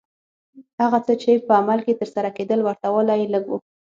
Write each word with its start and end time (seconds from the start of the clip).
هغه 0.81 0.99
څه 1.05 1.13
چې 1.21 1.31
په 1.47 1.53
عمل 1.61 1.79
کې 1.85 1.99
ترسره 2.01 2.29
کېدل 2.37 2.59
ورته 2.63 2.87
والی 2.91 3.15
یې 3.21 3.27
لږ 3.33 3.43
و. 3.49 3.53